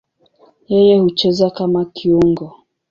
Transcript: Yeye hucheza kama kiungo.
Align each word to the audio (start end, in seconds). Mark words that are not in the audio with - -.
Yeye 0.71 0.93
hucheza 1.03 1.45
kama 1.57 1.81
kiungo. 1.95 2.45